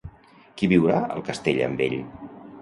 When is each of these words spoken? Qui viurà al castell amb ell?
Qui 0.61 0.69
viurà 0.71 0.95
al 1.17 1.21
castell 1.27 1.61
amb 1.67 1.85
ell? 1.89 1.95